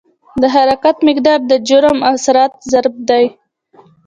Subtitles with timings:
[0.41, 3.25] د حرکت مقدار د جرم او سرعت ضرب دی.